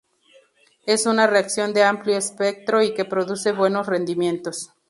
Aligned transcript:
Es 0.87 1.05
una 1.05 1.27
reacción 1.27 1.73
de 1.75 1.83
amplio 1.83 2.17
espectro 2.17 2.81
y 2.81 2.95
que 2.95 3.05
produce 3.05 3.51
buenos 3.51 3.85
rendimientos. 3.85 4.71